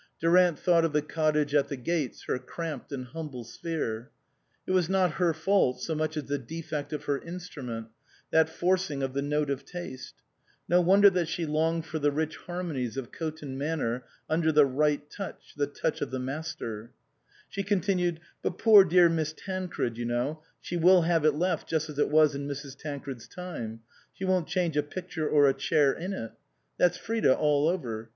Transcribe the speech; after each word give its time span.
Durant 0.19 0.57
thought 0.57 0.83
of 0.83 0.93
the 0.93 1.03
cottage 1.03 1.53
at 1.53 1.67
the 1.67 1.77
gates, 1.77 2.23
her 2.23 2.39
cramped 2.39 2.91
and 2.91 3.05
hum 3.05 3.29
ble 3.29 3.43
sphere; 3.43 4.09
it 4.65 4.71
was 4.71 4.89
not 4.89 5.11
her 5.21 5.31
fault 5.31 5.79
so 5.79 5.93
much 5.93 6.17
as 6.17 6.23
the 6.23 6.39
defect 6.39 6.91
of 6.91 7.03
her 7.03 7.19
instrument, 7.19 7.87
that 8.31 8.49
forcing 8.49 9.03
of 9.03 9.13
the 9.13 9.21
note 9.21 9.51
of 9.51 9.63
taste; 9.63 10.15
no 10.67 10.81
wonder 10.81 11.07
that 11.11 11.27
she 11.27 11.45
longed 11.45 11.85
for 11.85 11.99
the 11.99 12.09
rich 12.11 12.35
harmonies. 12.37 12.97
of 12.97 13.11
Coton 13.11 13.59
Manor 13.59 14.03
under 14.27 14.51
"the 14.51 14.65
right 14.65 15.07
touch," 15.07 15.53
the 15.55 15.67
touch 15.67 16.01
of 16.01 16.09
the 16.09 16.17
master. 16.17 16.89
She 17.47 17.61
continued," 17.61 18.21
But 18.41 18.57
poor 18.57 18.83
dear 18.83 19.07
Miss 19.07 19.33
Tancred, 19.37 19.99
you 19.99 20.05
know, 20.05 20.41
she 20.59 20.77
will 20.77 21.03
have 21.03 21.25
it 21.25 21.35
left 21.35 21.69
just 21.69 21.89
as 21.91 21.99
it 21.99 22.09
was 22.09 22.33
in 22.33 22.47
Mrs. 22.47 22.75
Tancred's 22.75 23.27
time; 23.27 23.81
she 24.13 24.25
won't 24.25 24.47
change 24.47 24.75
a 24.75 24.81
picture 24.81 25.29
or 25.29 25.47
a 25.47 25.53
chair 25.53 25.93
in 25.93 26.11
it. 26.13 26.31
That's 26.79 26.97
Frida 26.97 27.35
all 27.37 27.67
over. 27.67 28.09